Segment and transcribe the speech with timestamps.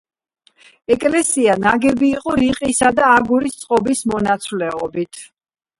[0.95, 5.27] ეკლესია ნაგები იყო რიყისა და აგურის წყობის მონაცვლეობით.